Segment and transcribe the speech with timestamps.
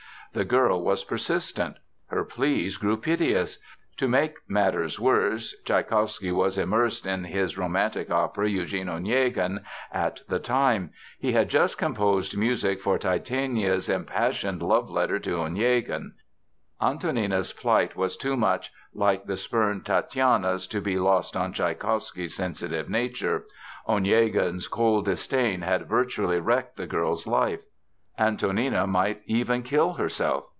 [0.33, 1.75] The girl was persistent.
[2.07, 3.59] Her pleas grew piteous.
[3.97, 9.59] To make matters worse, Tschaikowsky was immersed in his romantic opera Eugene Onegin
[9.91, 10.91] at the time.
[11.19, 16.13] He had just composed music for Tatiana's impassioned love letter to Onegin.
[16.81, 22.89] Antonina's plight was too much like the spurned Tatiana's to be lost on Tschaikowsky's sensitive
[22.89, 23.43] nature.
[23.85, 27.59] Onegin's cold disdain had virtually wrecked the girl's life.
[28.19, 30.45] Antonina might even kill herself.